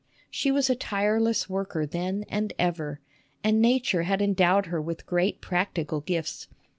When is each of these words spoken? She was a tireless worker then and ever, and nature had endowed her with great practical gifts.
She 0.31 0.49
was 0.49 0.67
a 0.67 0.73
tireless 0.75 1.47
worker 1.47 1.85
then 1.85 2.25
and 2.27 2.53
ever, 2.57 3.01
and 3.43 3.61
nature 3.61 4.01
had 4.01 4.19
endowed 4.19 4.65
her 4.65 4.81
with 4.81 5.05
great 5.05 5.41
practical 5.41 5.99
gifts. 6.01 6.47